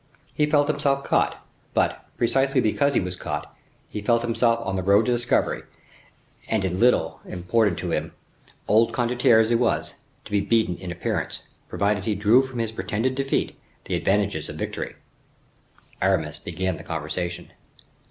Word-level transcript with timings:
He 0.33 0.47
felt 0.47 0.67
himself 0.67 1.03
caught; 1.03 1.45
but, 1.75 2.03
precisely 2.17 2.59
because 2.59 2.95
he 2.95 2.99
was 2.99 3.15
caught 3.15 3.55
he 3.87 4.01
felt 4.01 4.23
himself 4.23 4.59
on 4.65 4.75
the 4.75 4.81
road 4.81 5.05
to 5.05 5.11
discovery, 5.11 5.61
and 6.49 6.65
it 6.65 6.73
little 6.73 7.19
imported 7.23 7.77
to 7.77 7.91
him, 7.91 8.11
old 8.67 8.93
condottiere 8.93 9.39
as 9.39 9.49
he 9.49 9.55
was, 9.55 9.93
to 10.25 10.31
be 10.31 10.41
beaten 10.41 10.75
in 10.77 10.91
appearance, 10.91 11.43
provided 11.69 12.05
he 12.05 12.15
drew 12.15 12.41
from 12.41 12.57
his 12.57 12.71
pretended 12.71 13.13
defeat 13.13 13.55
the 13.85 13.93
advantages 13.95 14.49
of 14.49 14.55
victory. 14.55 14.95
Aramis 16.01 16.39
began 16.39 16.77
the 16.77 16.83
conversation. 16.83 17.51